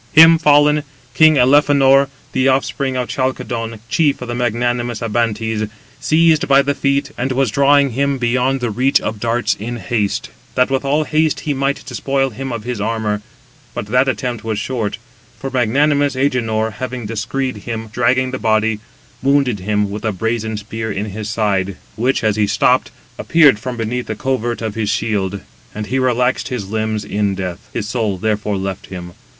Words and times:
Him 0.13 0.39
fallen, 0.39 0.81
king 1.13 1.35
Elephenor, 1.37 2.09
the 2.31 2.47
offspring 2.47 2.97
of 2.97 3.07
Chalcodon, 3.07 3.81
chief 3.87 4.19
of 4.19 4.29
the 4.29 4.33
magnanimous 4.33 4.99
Abantes, 4.99 5.69
seized 5.99 6.47
by 6.47 6.63
the 6.63 6.73
feet, 6.73 7.11
and 7.19 7.31
was 7.31 7.51
drawing 7.51 7.91
him 7.91 8.17
beyond 8.17 8.61
the 8.61 8.71
reach 8.71 8.99
of 8.99 9.19
darts 9.19 9.53
in 9.53 9.77
haste, 9.77 10.31
that 10.55 10.71
with 10.71 10.83
all 10.83 11.03
haste 11.03 11.41
he 11.41 11.53
might 11.53 11.85
despoil 11.85 12.31
him 12.31 12.51
of 12.51 12.63
his 12.63 12.81
armour: 12.81 13.21
but 13.75 13.85
that 13.85 14.07
attempt 14.09 14.43
was 14.43 14.57
short; 14.57 14.97
for 15.37 15.51
magnanimous 15.51 16.15
Agenor 16.15 16.71
having 16.71 17.05
descried 17.05 17.57
him 17.57 17.87
dragging 17.93 18.31
the 18.31 18.39
body, 18.39 18.79
wounded 19.21 19.59
him 19.59 19.91
with 19.91 20.03
a 20.03 20.11
brazen 20.11 20.57
spear 20.57 20.91
in 20.91 21.13
the 21.13 21.23
side, 21.23 21.77
which, 21.95 22.23
as 22.23 22.37
he 22.37 22.47
stooped, 22.47 22.89
appeared 23.19 23.59
from 23.59 23.77
beneath 23.77 24.07
the 24.07 24.15
covert 24.15 24.63
of 24.63 24.73
his 24.73 24.89
shield, 24.89 25.41
and 25.75 25.85
he 25.85 25.99
relaxed 25.99 26.47
his 26.47 26.69
limbs 26.69 27.05
[in 27.05 27.35
death]. 27.35 27.59
His 27.71 27.87
soul 27.87 28.17
therefore 28.17 28.57
left 28.57 28.87
him. 28.87 29.13